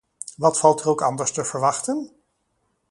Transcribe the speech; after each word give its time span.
Wat 0.35 0.59
valt 0.59 0.81
er 0.81 0.89
ook 0.89 1.01
anders 1.01 1.31
te 1.31 1.43
verwachten? 1.45 2.11